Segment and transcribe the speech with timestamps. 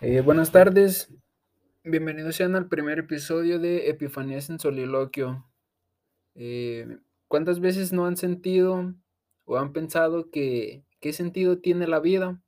[0.00, 1.12] Eh, buenas tardes,
[1.84, 5.44] bienvenidos sean al primer episodio de Epifanías en Soliloquio.
[6.34, 6.98] Eh,
[7.28, 8.94] ¿Cuántas veces no han sentido
[9.44, 12.40] o han pensado que qué sentido tiene la vida?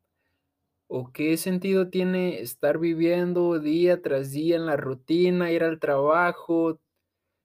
[0.88, 6.80] ¿O qué sentido tiene estar viviendo día tras día en la rutina, ir al trabajo,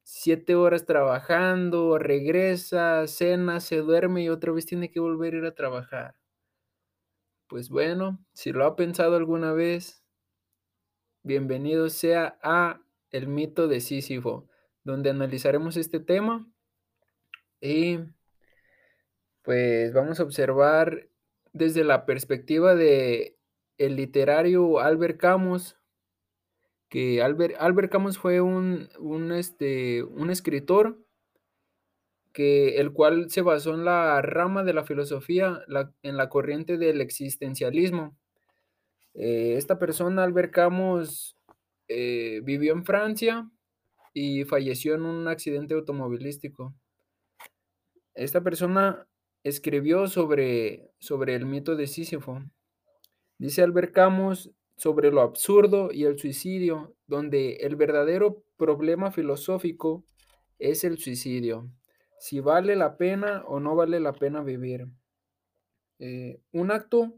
[0.03, 5.45] siete horas trabajando, regresa, cena, se duerme y otra vez tiene que volver a ir
[5.45, 6.15] a trabajar?
[7.51, 10.05] Pues bueno, si lo ha pensado alguna vez,
[11.21, 14.47] bienvenido sea a El mito de Sísifo,
[14.85, 16.49] donde analizaremos este tema
[17.59, 17.99] y
[19.41, 21.09] pues vamos a observar
[21.51, 23.37] desde la perspectiva de
[23.77, 25.75] el literario Albert Camus,
[26.87, 31.05] que Albert, Albert Camus fue un, un, este, un escritor
[32.33, 35.61] que el cual se basó en la rama de la filosofía,
[36.03, 38.17] en la corriente del existencialismo.
[39.13, 41.35] Eh, esta persona, Albert Camus,
[41.87, 43.49] eh, vivió en Francia
[44.13, 46.73] y falleció en un accidente automovilístico.
[48.13, 49.07] Esta persona
[49.43, 52.41] escribió sobre, sobre el mito de Sísifo.
[53.37, 60.05] Dice Albert Camus sobre lo absurdo y el suicidio, donde el verdadero problema filosófico
[60.59, 61.69] es el suicidio.
[62.21, 64.85] Si vale la pena o no vale la pena vivir.
[65.97, 67.15] Eh, un acto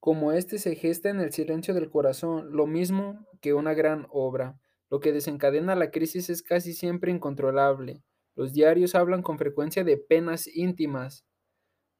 [0.00, 4.58] como este se gesta en el silencio del corazón, lo mismo que una gran obra.
[4.88, 8.02] Lo que desencadena la crisis es casi siempre incontrolable.
[8.34, 11.26] Los diarios hablan con frecuencia de penas íntimas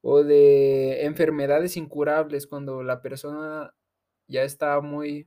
[0.00, 3.74] o de enfermedades incurables cuando la persona
[4.26, 5.26] ya está muy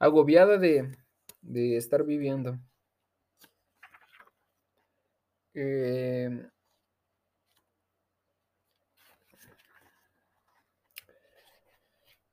[0.00, 0.90] agobiada de,
[1.42, 2.58] de estar viviendo.
[5.58, 6.28] Eh,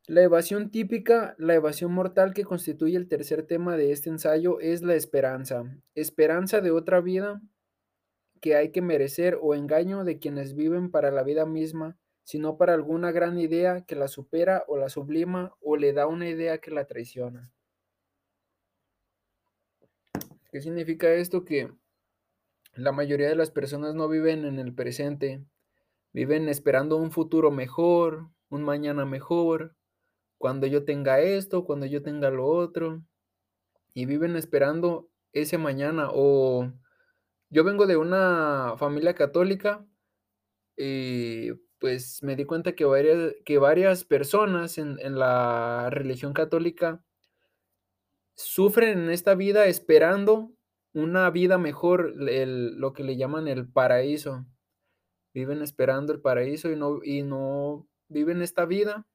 [0.08, 4.82] La evasión típica, la evasión mortal que constituye el tercer tema de este ensayo es
[4.82, 5.64] la esperanza.
[5.96, 7.42] Esperanza de otra vida
[8.42, 12.74] que hay que merecer o engaño de quienes viven para la vida misma, sino para
[12.74, 16.72] alguna gran idea que la supera o la sublima o le da una idea que
[16.72, 17.54] la traiciona.
[20.52, 21.46] ¿Qué significa esto?
[21.46, 21.72] Que
[22.76, 25.44] la mayoría de las personas no viven en el presente,
[26.12, 29.76] viven esperando un futuro mejor, un mañana mejor,
[30.38, 33.04] cuando yo tenga esto, cuando yo tenga lo otro,
[33.94, 36.10] y viven esperando ese mañana.
[36.12, 36.72] O
[37.50, 39.86] yo vengo de una familia católica
[40.76, 47.04] y pues me di cuenta que varias, que varias personas en, en la religión católica
[48.36, 50.52] sufren en esta vida esperando
[50.94, 54.46] una vida mejor, el, lo que le llaman el paraíso.
[55.34, 59.08] Viven esperando el paraíso y no, y no viven esta vida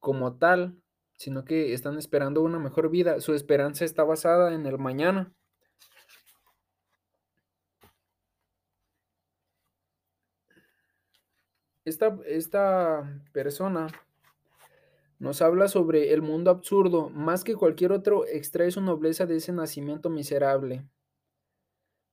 [0.00, 0.76] como tal,
[1.16, 3.20] sino que están esperando una mejor vida.
[3.20, 5.32] Su esperanza está basada en el mañana.
[11.84, 13.88] Esta, esta persona
[15.20, 19.52] nos habla sobre el mundo absurdo, más que cualquier otro extrae su nobleza de ese
[19.52, 20.88] nacimiento miserable.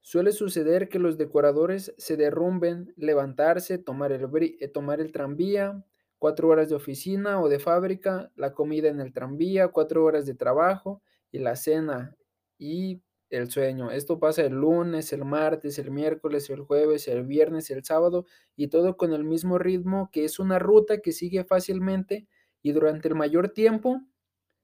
[0.01, 4.27] Suele suceder que los decoradores se derrumben, levantarse, tomar el,
[4.59, 5.85] eh, tomar el tranvía,
[6.17, 10.35] cuatro horas de oficina o de fábrica, la comida en el tranvía, cuatro horas de
[10.35, 11.01] trabajo
[11.31, 12.15] y la cena
[12.57, 13.91] y el sueño.
[13.91, 18.25] Esto pasa el lunes, el martes, el miércoles, el jueves, el viernes, el sábado
[18.55, 22.27] y todo con el mismo ritmo que es una ruta que sigue fácilmente
[22.67, 24.01] y durante el mayor tiempo.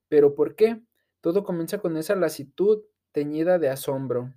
[0.09, 0.81] ¿Pero por qué?
[1.21, 2.83] Todo comienza con esa lasitud
[3.13, 4.33] teñida de asombro.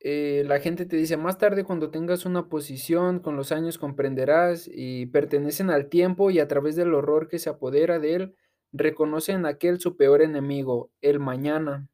[0.00, 4.68] Eh, la gente te dice, más tarde cuando tengas una posición, con los años comprenderás
[4.70, 8.36] y pertenecen al tiempo y a través del horror que se apodera de él,
[8.72, 11.88] reconocen aquel su peor enemigo, el mañana.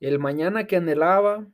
[0.00, 1.46] El mañana que anhelaba,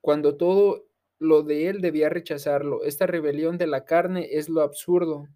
[0.00, 0.86] cuando todo
[1.18, 2.82] lo de él debía rechazarlo.
[2.82, 5.28] Esta rebelión de la carne es lo absurdo.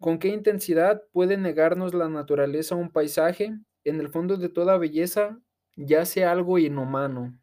[0.00, 3.58] ¿Con qué intensidad puede negarnos la naturaleza un paisaje?
[3.84, 5.40] En el fondo de toda belleza
[5.76, 7.36] yace algo inhumano.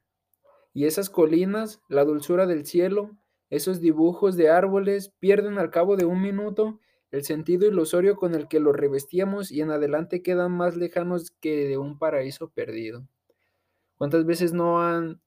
[0.74, 3.12] Y esas colinas, la dulzura del cielo,
[3.50, 6.80] esos dibujos de árboles pierden al cabo de un minuto
[7.12, 11.68] el sentido ilusorio con el que los revestíamos y en adelante quedan más lejanos que
[11.68, 13.08] de un paraíso perdido.
[13.98, 15.22] ¿Cuántas veces no han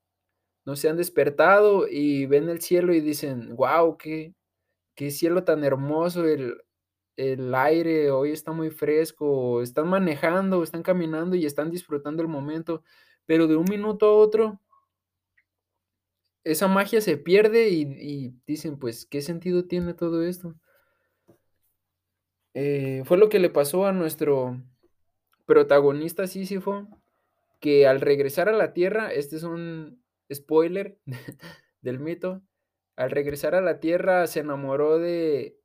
[0.65, 4.35] no se han despertado y ven el cielo y dicen, wow, qué,
[4.95, 6.59] qué cielo tan hermoso, el,
[7.19, 12.83] el aire hoy está muy fresco, están manejando, están caminando y están disfrutando el momento,
[13.27, 14.61] pero de un minuto a otro
[16.45, 20.55] esa magia se pierde y, dicen, pues, ¿qué sentido tiene todo esto?
[22.55, 24.61] Eh, fue lo que le pasó a nuestro
[25.45, 26.89] protagonista Sísifo,
[27.61, 30.99] que al regresar a la Tierra, este es un spoiler
[31.83, 32.43] del mito,
[32.97, 35.59] al regresar a la Tierra se enamoró de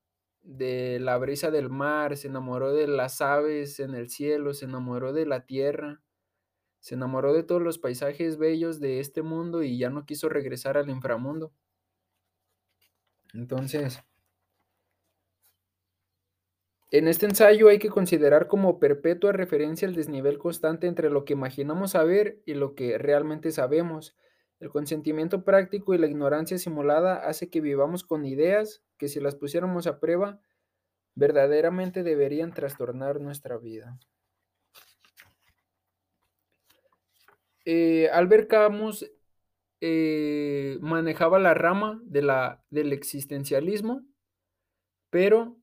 [0.44, 5.14] de la brisa del mar, se enamoró de las aves en el cielo, se enamoró
[5.14, 6.02] de la tierra,
[6.80, 10.78] se enamoró de todos los paisajes bellos de este mundo y ya no quiso regresar
[10.78, 11.54] al inframundo.
[13.34, 14.02] Entonces,
[16.92, 21.34] en este ensayo hay que considerar como perpetua referencia el desnivel constante entre lo que
[21.34, 24.16] imaginamos saber y lo que realmente sabemos.
[24.64, 29.36] El consentimiento práctico y la ignorancia simulada hace que vivamos con ideas que si las
[29.36, 30.40] pusiéramos a prueba,
[31.16, 34.00] verdaderamente deberían trastornar nuestra vida.
[37.66, 39.12] Eh, Albert Camus
[39.82, 44.06] eh, manejaba la rama de la, del existencialismo,
[45.10, 45.58] pero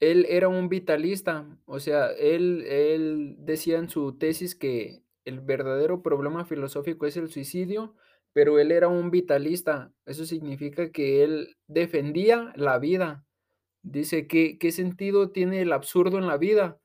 [0.00, 6.02] él era un vitalista, o sea, él, él decía en su tesis que el verdadero
[6.02, 7.94] problema filosófico es el suicidio,
[8.32, 9.92] pero él era un vitalista.
[10.06, 13.24] Eso significa que él defendía la vida.
[13.82, 16.78] Dice, ¿qué, qué sentido tiene el absurdo en la vida?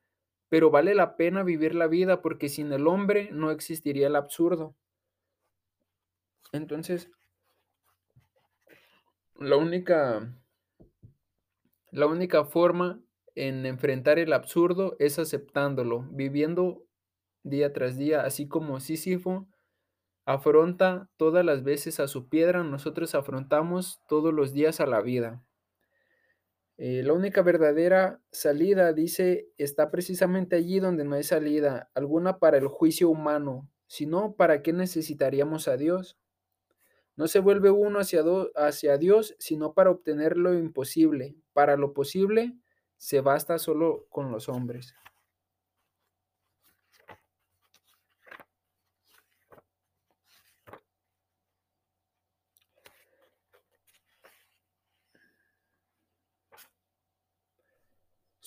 [0.49, 4.75] Pero vale la pena vivir la vida porque sin el hombre no existiría el absurdo.
[6.51, 7.09] Entonces,
[9.35, 10.35] la única
[11.91, 13.01] la única forma
[13.35, 16.85] en enfrentar el absurdo es aceptándolo, viviendo
[17.43, 19.47] día tras día, así como Sísifo
[20.25, 25.43] afronta todas las veces a su piedra, nosotros afrontamos todos los días a la vida.
[26.77, 32.57] Eh, la única verdadera salida, dice, está precisamente allí donde no hay salida alguna para
[32.57, 36.17] el juicio humano, sino ¿para qué necesitaríamos a Dios?
[37.15, 38.23] No se vuelve uno hacia,
[38.55, 41.35] hacia Dios, sino para obtener lo imposible.
[41.53, 42.57] Para lo posible
[42.97, 44.95] se basta solo con los hombres.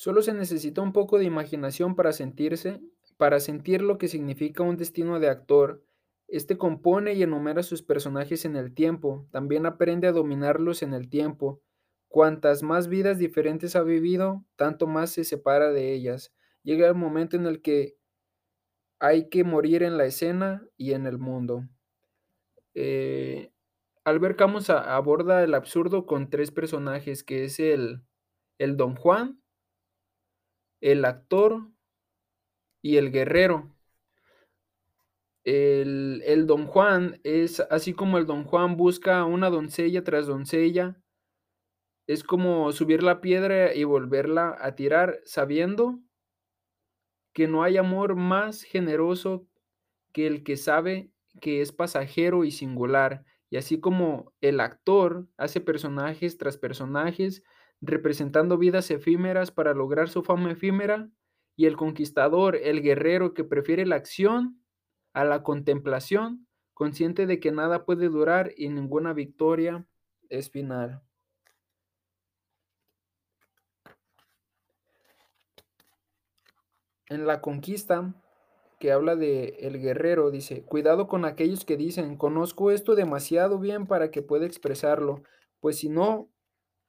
[0.05, 2.79] Solo se necesita un poco de imaginación para sentirse,
[3.17, 5.83] para sentir lo que significa un destino de actor.
[6.29, 11.09] Este compone y enumera sus personajes en el tiempo, también aprende a dominarlos en el
[11.09, 11.63] tiempo.
[12.09, 16.35] Cuantas más vidas diferentes ha vivido, tanto más se separa de ellas.
[16.65, 17.97] Llega el momento en el que
[18.99, 21.67] hay que morir en la escena y en el mundo.
[22.75, 23.53] Eh,
[24.05, 28.03] Albert Camus aborda el absurdo con tres personajes, que es el,
[28.59, 29.41] el Don Juan,
[30.85, 31.67] el actor
[32.83, 33.75] y el guerrero.
[35.43, 41.01] El, el, don Juan es así como el don Juan busca una doncella tras doncella.
[42.07, 46.01] Es como subir la piedra y volverla a tirar sabiendo
[47.33, 49.49] que no hay amor más generoso
[50.13, 51.11] que el que sabe
[51.41, 53.25] que es pasajero y singular.
[53.49, 57.43] Y así como el actor hace personajes tras personajes,
[57.87, 61.09] representando vidas efímeras para lograr su fama efímera,
[61.57, 64.61] y el conquistador, el guerrero que prefiere la acción
[65.13, 69.87] a la contemplación, consciente de que nada puede durar y ninguna victoria
[70.29, 71.03] es final.
[77.07, 78.15] En la conquista,
[78.81, 83.87] que habla de el guerrero, dice, cuidado con aquellos que dicen, conozco esto demasiado bien
[83.87, 85.23] para que pueda expresarlo,
[85.61, 86.29] pues si no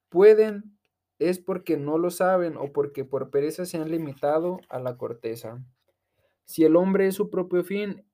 [0.10, 0.78] pueden
[1.20, 5.64] es porque no lo saben o porque por pereza se han limitado a la corteza.
[6.46, 8.06] Si el hombre es su propio fin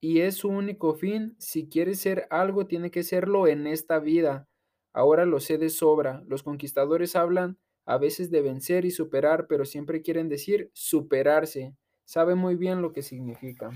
[0.00, 4.48] y es su único fin, si quiere ser algo, tiene que serlo en esta vida.
[4.92, 6.24] Ahora lo sé de sobra.
[6.26, 11.76] Los conquistadores hablan a veces de vencer y superar, pero siempre quieren decir superarse.
[12.04, 13.70] Sabe muy bien lo que significa.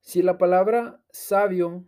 [0.00, 1.84] Si la palabra sabio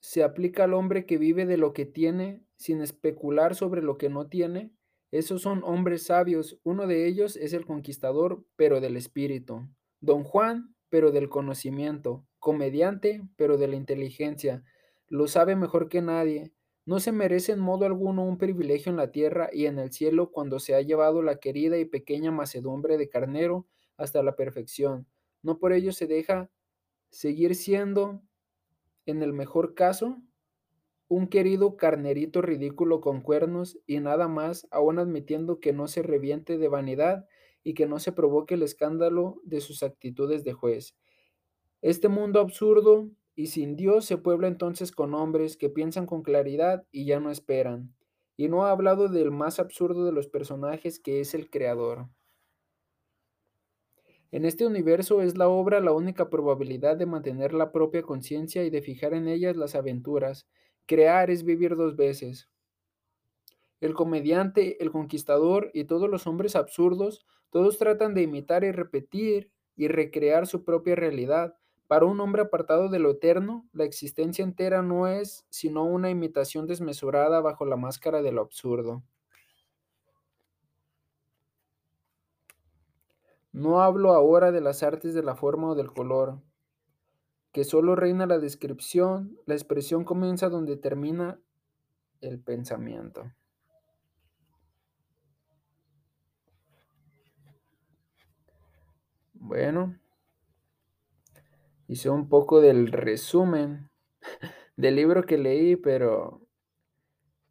[0.00, 4.08] se aplica al hombre que vive de lo que tiene sin especular sobre lo que
[4.08, 4.72] no tiene.
[5.10, 6.58] Esos son hombres sabios.
[6.62, 9.68] Uno de ellos es el conquistador, pero del espíritu.
[10.00, 12.26] Don Juan, pero del conocimiento.
[12.38, 14.62] Comediante, pero de la inteligencia.
[15.08, 16.52] Lo sabe mejor que nadie.
[16.84, 20.30] No se merece en modo alguno un privilegio en la tierra y en el cielo
[20.30, 25.06] cuando se ha llevado la querida y pequeña macedumbre de carnero hasta la perfección.
[25.42, 26.48] No por ello se deja
[27.10, 28.22] seguir siendo
[29.06, 30.18] en el mejor caso,
[31.08, 36.58] un querido carnerito ridículo con cuernos y nada más, aún admitiendo que no se reviente
[36.58, 37.26] de vanidad
[37.64, 40.96] y que no se provoque el escándalo de sus actitudes de juez.
[41.82, 46.86] Este mundo absurdo y sin Dios se puebla entonces con hombres que piensan con claridad
[46.92, 47.94] y ya no esperan.
[48.38, 52.08] y no ha hablado del más absurdo de los personajes que es el creador.
[54.36, 58.68] En este universo es la obra la única probabilidad de mantener la propia conciencia y
[58.68, 60.46] de fijar en ellas las aventuras.
[60.84, 62.50] Crear es vivir dos veces.
[63.80, 69.50] El comediante, el conquistador y todos los hombres absurdos, todos tratan de imitar y repetir
[69.74, 71.54] y recrear su propia realidad.
[71.86, 76.66] Para un hombre apartado de lo eterno, la existencia entera no es sino una imitación
[76.66, 79.02] desmesurada bajo la máscara de lo absurdo.
[83.56, 86.42] No hablo ahora de las artes de la forma o del color,
[87.52, 91.40] que solo reina la descripción, la expresión comienza donde termina
[92.20, 93.32] el pensamiento.
[99.32, 99.98] Bueno,
[101.88, 103.88] hice un poco del resumen
[104.76, 106.42] del libro que leí, pero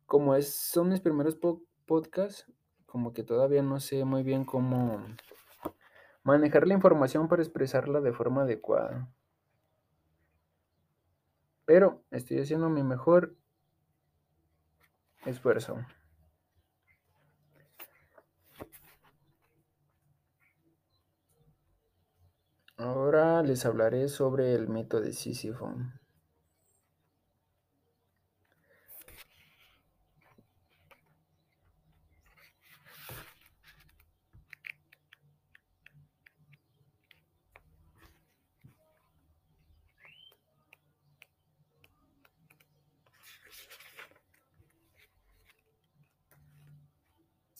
[0.05, 1.35] como es, son mis primeros
[1.87, 2.45] podcasts,
[2.85, 5.01] como que todavía no sé muy bien cómo
[6.25, 9.07] Manejar la información para expresarla de forma adecuada.
[11.65, 13.35] Pero estoy haciendo mi mejor
[15.23, 15.77] esfuerzo.
[22.77, 25.75] Ahora les hablaré sobre el mito de Sísifo.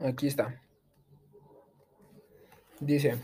[0.00, 0.60] Aquí está.
[2.80, 3.22] Dice,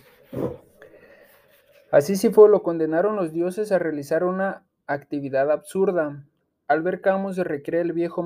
[1.91, 6.27] así sí fue, lo condenaron los dioses a realizar una actividad absurda.
[6.69, 8.23] Albert Camus recrea el viejo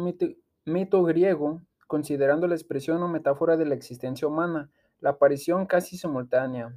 [0.65, 6.77] mito griego, considerando la expresión o metáfora de la existencia humana, la aparición casi simultánea.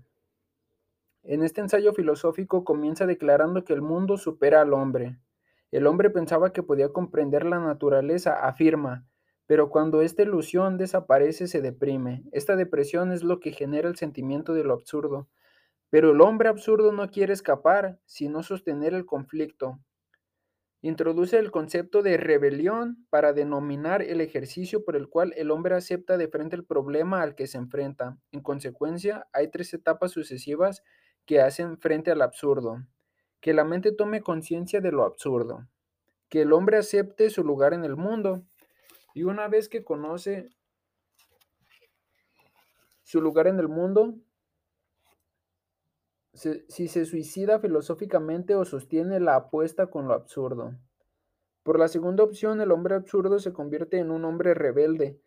[1.24, 5.18] En este ensayo filosófico comienza declarando que el mundo supera al hombre.
[5.72, 9.08] El hombre pensaba que podía comprender la naturaleza, afirma,
[9.54, 12.24] pero cuando esta ilusión desaparece se deprime.
[12.32, 15.30] Esta depresión es lo que genera el sentimiento de lo absurdo.
[15.92, 19.80] Pero el hombre absurdo no quiere escapar, sino sostener el conflicto.
[20.82, 26.18] Introduce el concepto de rebelión para denominar el ejercicio por el cual el hombre acepta
[26.18, 28.18] de frente el problema al que se enfrenta.
[28.32, 30.82] En consecuencia, hay tres etapas sucesivas
[31.28, 32.84] que hacen frente al absurdo.
[33.40, 35.68] Que la mente tome conciencia de lo absurdo.
[36.28, 38.48] Que el hombre acepte su lugar en el mundo
[39.13, 40.50] y una vez que conoce
[43.03, 44.15] su lugar en el mundo,
[46.34, 50.74] si se suicida filosóficamente o sostiene la apuesta con lo absurdo.
[51.62, 55.22] Por la segunda opción, el hombre absurdo se convierte en un hombre rebelde,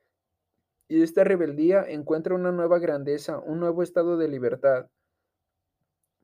[0.88, 4.90] y esta rebeldía encuentra una nueva grandeza, un nuevo estado de libertad.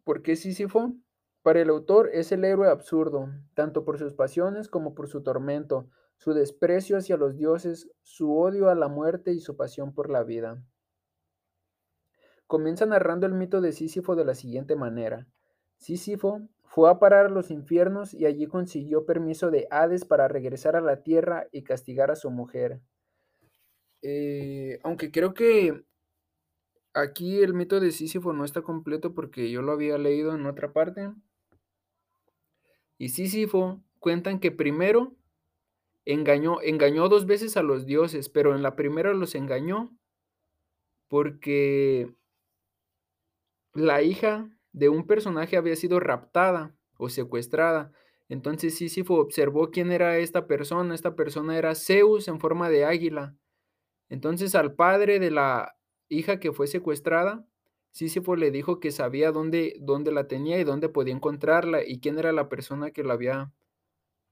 [0.04, 0.94] ¿Por qué Sísifo?
[1.42, 5.88] Para el autor es el héroe absurdo, tanto por sus pasiones como por su tormento,
[6.22, 10.22] su desprecio hacia los dioses, su odio a la muerte y su pasión por la
[10.22, 10.62] vida.
[12.46, 15.26] Comienza narrando el mito de Sísifo de la siguiente manera.
[15.78, 20.76] Sísifo fue a parar a los infiernos y allí consiguió permiso de Hades para regresar
[20.76, 22.80] a la tierra y castigar a su mujer.
[24.02, 25.82] Eh, aunque creo que
[26.94, 30.72] aquí el mito de Sísifo no está completo porque yo lo había leído en otra
[30.72, 31.10] parte.
[32.96, 35.16] Y Sísifo cuentan que primero
[36.04, 39.96] engañó, engañó dos veces a los dioses, pero en la primera los engañó
[41.08, 42.14] porque
[43.74, 47.92] la hija de un personaje había sido raptada o secuestrada.
[48.28, 50.94] Entonces Sísifo observó quién era esta persona.
[50.94, 53.36] Esta persona era Zeus en forma de águila.
[54.08, 55.76] Entonces al padre de la
[56.08, 57.46] hija que fue secuestrada,
[57.90, 62.18] Sísifo le dijo que sabía dónde, dónde la tenía y dónde podía encontrarla y quién
[62.18, 63.52] era la persona que la había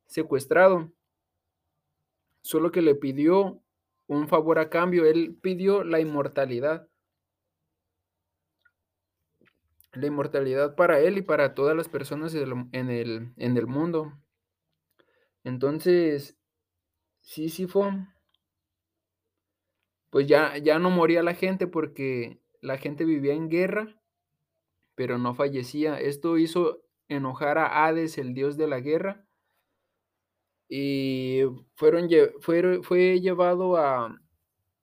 [0.06, 0.90] secuestrado
[2.42, 3.62] solo que le pidió
[4.06, 6.88] un favor a cambio, él pidió la inmortalidad.
[9.92, 14.12] La inmortalidad para él y para todas las personas en el, en el mundo.
[15.42, 16.38] Entonces,
[17.20, 17.90] Sísifo
[20.10, 24.02] pues ya ya no moría la gente porque la gente vivía en guerra,
[24.94, 25.98] pero no fallecía.
[25.98, 29.24] Esto hizo enojar a Hades, el dios de la guerra.
[30.72, 31.40] Y
[31.74, 32.08] fueron
[32.40, 34.16] fuero fue llevado a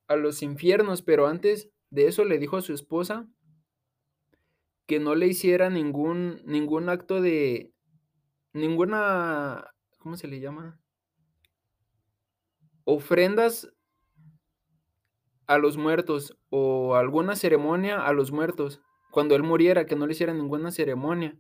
[0.07, 3.27] a los infiernos, pero antes de eso le dijo a su esposa
[4.85, 7.73] que no le hiciera ningún ningún acto de
[8.53, 10.79] ninguna, ¿cómo se le llama?
[12.85, 13.71] Ofrendas
[15.45, 20.11] a los muertos, o alguna ceremonia a los muertos, cuando él muriera, que no le
[20.13, 21.37] hiciera ninguna ceremonia.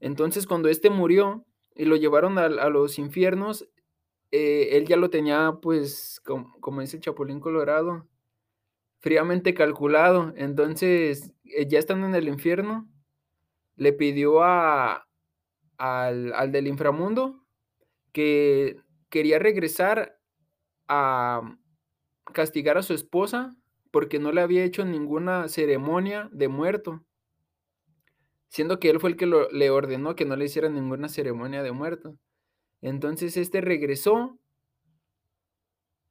[0.00, 1.44] Entonces, cuando este murió
[1.76, 3.68] y lo llevaron al a los infiernos,
[4.32, 8.08] eh, él ya lo tenía, pues, com como dice el Chapulín Colorado,
[9.00, 10.32] fríamente calculado.
[10.36, 12.88] Entonces, eh, ya estando en el infierno,
[13.76, 15.06] le pidió a
[15.78, 17.44] al al del inframundo
[18.12, 18.78] que
[19.10, 20.18] quería regresar
[20.88, 21.42] a
[22.34, 23.56] castigar a su esposa,
[23.92, 27.04] porque no le había hecho ninguna ceremonia de muerto.
[28.56, 31.72] Siendo que él fue el que le ordenó que no le hiciera ninguna ceremonia de
[31.72, 32.16] muerto.
[32.80, 34.38] Entonces, este regresó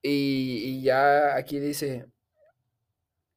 [0.03, 2.05] y y ya aquí dice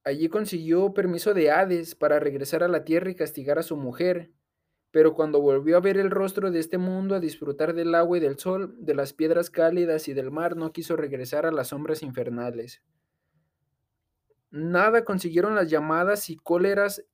[0.04, 4.30] allí consiguió permiso de Hades para regresar a la tierra y castigar a su mujer,
[4.90, 8.20] pero cuando volvió a ver el rostro de este mundo, a disfrutar del agua y
[8.20, 12.02] del sol, de las piedras cálidas y del mar, no quiso regresar a las sombras
[12.02, 12.82] infernales.
[14.50, 17.06] Nada consiguieron las llamadas y cóleras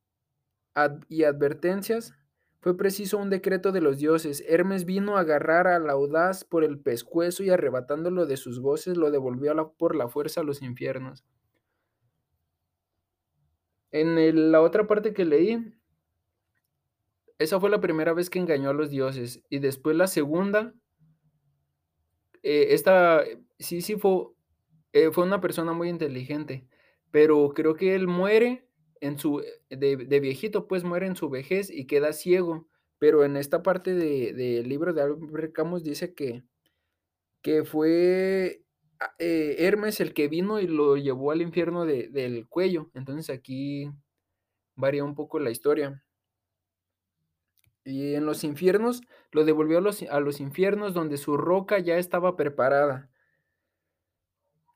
[1.09, 2.15] y advertencias,
[2.61, 4.43] fue preciso un decreto de los dioses.
[4.49, 9.11] Hermes vino a agarrar al audaz por el pescuezo y arrebatándolo de sus goces, lo
[9.11, 11.25] devolvió por la fuerza a los infiernos.
[13.91, 15.75] En la otra parte que leí
[17.39, 20.73] esa fue la primera vez que engañó a los dioses, y después la segunda
[22.43, 23.25] eh, esta
[23.59, 24.37] Sísifo,
[24.93, 26.69] eh, fue una persona muy inteligente,
[27.11, 28.69] pero creo que él muere
[29.07, 33.37] en su de de viejito, pues, muere en su vejez y queda ciego, pero en
[33.37, 36.45] esta parte de del libro de Albert Camus dice que
[37.43, 38.65] que fue,
[39.01, 42.91] ah, eh, Hermes el que vino y lo llevó al infierno de del cuello.
[42.95, 43.91] Entonces, aquí
[44.77, 46.03] varía un poco la historia.
[47.85, 51.99] Y en los infiernos, lo devolvió a los a los infiernos donde su roca ya
[51.99, 53.11] estaba preparada.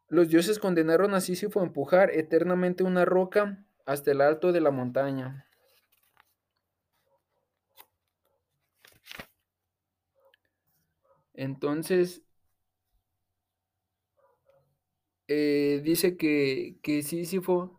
[0.09, 4.71] Los dioses condenaron a Sísifo a empujar eternamente una roca hasta el alto de la
[4.71, 5.47] montaña.
[11.33, 12.23] Entonces
[15.29, 17.79] eh, dice que que Sísifo,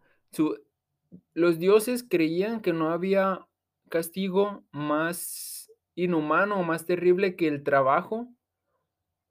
[1.33, 3.47] los dioses creían que no había
[3.89, 8.27] castigo más inhumano o más terrible que el trabajo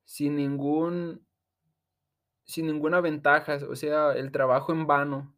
[0.04, 1.24] sin ningún
[2.44, 5.37] sin ninguna ventajas, o sea, el trabajo en vano.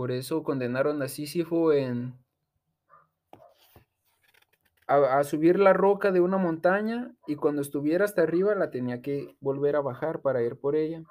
[0.00, 2.14] Por eso condenaron a Sísifo en
[4.86, 9.02] a a subir la roca de una montaña, y cuando estuviera hasta arriba la tenía
[9.02, 11.02] que volver a bajar para ir por ella.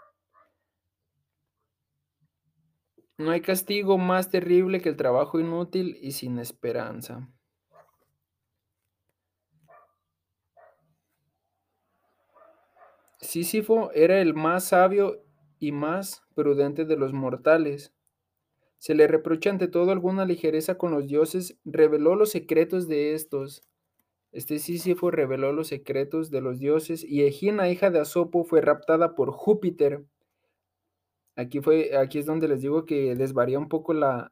[3.20, 7.30] No hay castigo más terrible que el trabajo inútil y sin esperanza.
[13.22, 15.24] Sísifo era el más sabio
[15.60, 17.94] y más prudente de los mortales.
[18.80, 23.62] Se le reprocha ante todo alguna ligereza con los dioses, reveló los secretos de estos.
[24.32, 29.16] Este Sísifo reveló los secretos de los dioses, y Egina, hija de Asopo, fue raptada
[29.16, 30.06] por Júpiter.
[31.36, 34.32] Aquí fue aquí es donde les digo que desvaría un poco la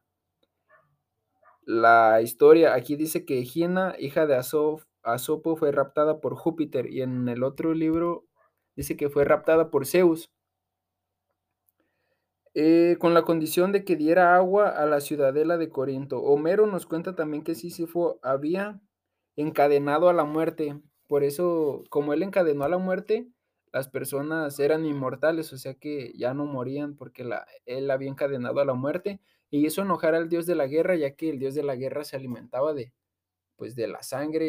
[1.66, 2.74] la historia.
[2.74, 7.42] Aquí dice que Egina, hija de Asof Asopo, fue raptada por Júpiter, y en el
[7.44, 8.24] otro libro
[8.76, 10.30] dice que fue raptada por Zeus.
[12.60, 16.20] Eh, con la condición de que diera agua a la ciudadela de Corinto.
[16.22, 18.80] Homero nos cuenta también que Sísifo había
[19.36, 20.76] encadenado a la muerte.
[21.06, 23.28] Por eso, como él encadenó a la muerte,
[23.72, 28.58] las personas eran inmortales, o sea que ya no morían porque la él había encadenado
[28.60, 31.54] a la muerte, y hizo enojar al dios de la guerra, ya que el dios
[31.54, 32.92] de la guerra se alimentaba de,
[33.56, 34.48] pues, de la sangre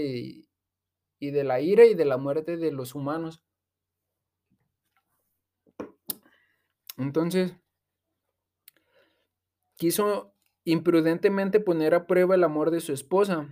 [1.19, 3.43] y de la ira y de la muerte de los humanos.
[6.97, 7.53] Entonces
[9.79, 13.47] quiso imprudentemente poner a prueba el amor de su esposa.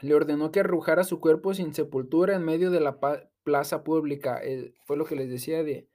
[0.00, 2.98] Le ordenó que arrojara su cuerpo sin sepultura en medio de la
[3.44, 5.88] plaza pública, eh, fue lo que les decía de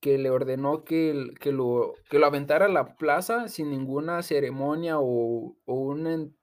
[0.00, 4.98] que le ordenó que que lo que lo aventara a la plaza sin ninguna ceremonia
[5.00, 6.36] o o un en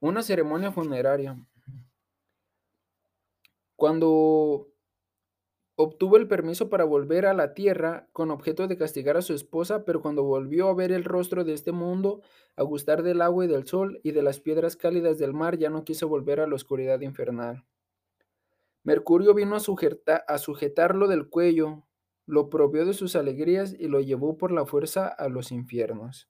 [0.00, 1.36] una ceremonia funeraria.
[3.76, 4.71] Cuando
[5.74, 9.84] Obtuvo el permiso para volver a la tierra con objeto de castigar a su esposa,
[9.86, 12.20] pero cuando volvió a ver el rostro de este mundo,
[12.56, 15.70] a gustar del agua y del sol y de las piedras cálidas del mar, ya
[15.70, 17.64] no quiso volver a la oscuridad infernal.
[18.84, 21.86] Mercurio vino a, a sujetarlo del cuello,
[22.26, 26.28] lo provió de sus alegrías y lo llevó por la fuerza a los infiernos.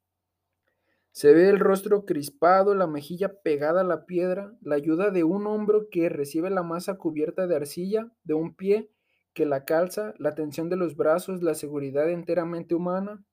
[1.11, 5.47] Se ve el rostro crispado, la mejilla pegada a la piedra, la ayuda de un
[5.49, 8.91] hombro que recibe la masa cubierta de arcilla, de un pie
[9.33, 13.25] que la calza, la tensión de los brazos, la seguridad enteramente humana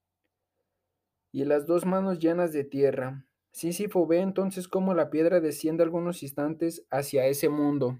[1.31, 3.25] y las dos manos llenas de tierra.
[3.51, 7.99] Sísifo ve entonces cómo la piedra desciende algunos instantes hacia ese mundo.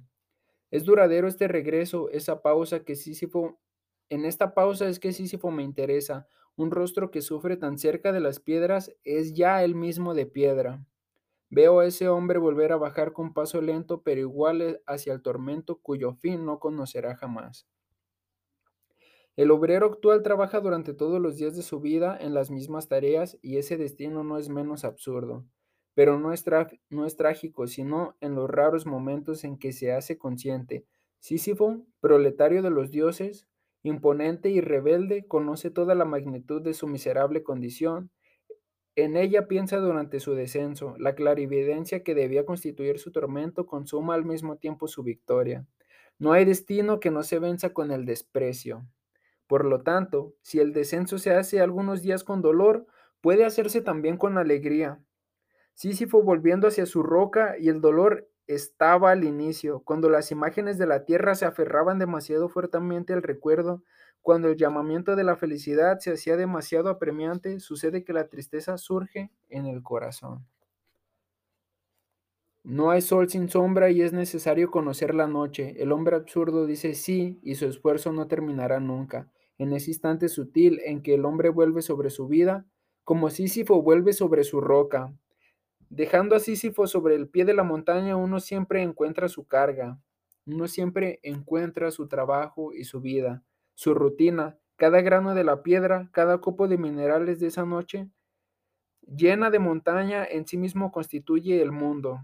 [0.71, 3.59] Es duradero este regreso, esa pausa que Sísifo...
[4.11, 8.19] En esta pausa es que Sísifo me interesa, un rostro que sufre tan cerca de
[8.19, 10.83] las piedras es ya el mismo de piedra.
[11.49, 15.21] Veo a ese hombre volver a bajar con paso lento, pero igual eh, hacia el
[15.21, 17.67] tormento cuyo fin no conocerá jamás.
[19.39, 23.39] El obrero actual trabaja durante todos los días de su vida en las mismas tareas
[23.41, 25.45] y ese destino no es menos absurdo,
[25.93, 30.85] pero no es, trágico, sino en los raros momentos en que se hace consciente.
[31.19, 33.47] Sísifo, proletario de los dioses,
[33.81, 38.11] imponente y rebelde, conoce toda la magnitud de su miserable condición.
[38.97, 44.25] En ella piensa durante su descenso, la clarividencia que debía constituir su tormento consuma al
[44.25, 45.65] mismo tiempo su victoria.
[46.17, 48.85] No hay destino que no se venza con el desprecio.
[49.49, 52.85] Por lo tanto, si el descenso se hace algunos días con dolor,
[53.19, 55.01] puede hacerse también con alegría.
[55.73, 60.85] Sísifo volviendo hacia su roca y el dolor estaba al inicio, cuando las imágenes de
[60.85, 63.81] la tierra se aferraban demasiado fuertemente al recuerdo,
[64.21, 69.31] cuando el llamamiento de la felicidad se hacía demasiado apremiante, sucede que la tristeza surge
[69.49, 70.45] en el corazón.
[72.63, 75.75] No hay sol sin sombra y es necesario conocer la noche.
[75.81, 79.31] El hombre absurdo dice sí y su esfuerzo no terminará nunca.
[79.59, 82.65] En ese instante sutil en que el hombre vuelve sobre su vida,
[83.03, 85.13] como Sísifo vuelve sobre su roca,
[85.89, 89.99] Dejando a Sísifo sobre el pie de la montaña, uno siempre encuentra su carga,
[90.45, 93.43] uno siempre encuentra su trabajo y su vida,
[93.73, 98.07] su rutina, cada grano de la piedra, cada copo de minerales de esa noche,
[99.01, 102.19] llena de montaña, en sí mismo constituye el mundo.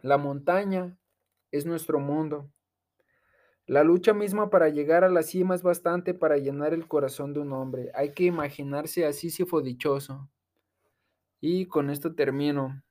[0.00, 0.96] La montaña
[1.50, 2.50] es nuestro mundo.
[3.66, 7.40] La lucha misma para llegar a la cima es bastante para llenar el corazón de
[7.40, 7.90] un hombre.
[7.94, 10.30] Hay que imaginarse a Sísifo dichoso.
[11.40, 12.82] Y con esto termino.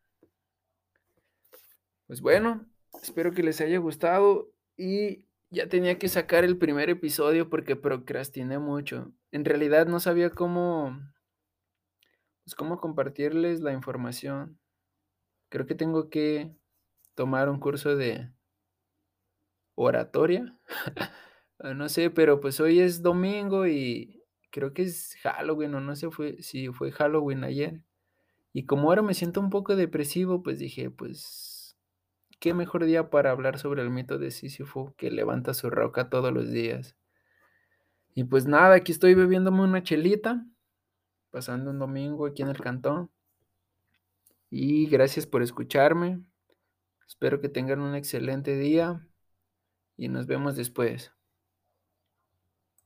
[2.07, 2.65] Pues bueno,
[3.01, 8.59] espero que les haya gustado y ya tenía que sacar el primer episodio porque procrastiné
[8.59, 9.13] mucho.
[9.31, 10.99] En realidad no sabía cómo
[12.43, 14.59] pues cómo compartirles la información.
[15.49, 16.53] Creo que tengo que
[17.15, 18.29] tomar un curso de
[19.75, 20.57] oratoria.
[21.75, 26.09] no sé, pero pues hoy es domingo y creo que es Halloween o no sé
[26.09, 27.81] fue, si fue Halloween ayer.
[28.53, 31.77] Y como ahora me siento un poco depresivo, pues dije, pues,
[32.39, 36.31] qué mejor día para hablar sobre el mito de Sísifo que levanta su roca todos
[36.31, 36.95] los días.
[38.13, 40.45] Y pues nada, aquí estoy bebiéndome una chelita,
[41.31, 43.11] pasando un domingo aquí en el cantón.
[44.49, 46.21] Y gracias por escucharme.
[47.05, 49.05] Espero que tengan un excelente día
[49.97, 51.14] y nos vemos después.